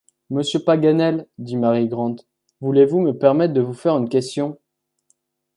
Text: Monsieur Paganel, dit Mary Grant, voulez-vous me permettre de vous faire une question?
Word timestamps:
Monsieur 0.31 0.57
Paganel, 0.57 1.27
dit 1.37 1.57
Mary 1.57 1.87
Grant, 1.87 2.15
voulez-vous 2.59 3.01
me 3.01 3.11
permettre 3.11 3.53
de 3.53 3.61
vous 3.61 3.75
faire 3.75 3.97
une 3.99 4.09
question? 4.09 4.57